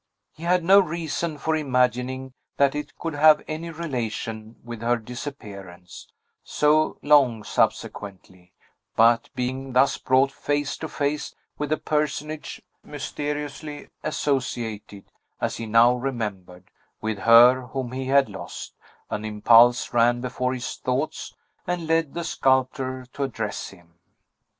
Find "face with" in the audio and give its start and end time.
10.89-11.71